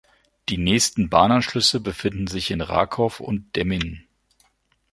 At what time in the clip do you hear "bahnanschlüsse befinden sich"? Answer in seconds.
1.11-2.49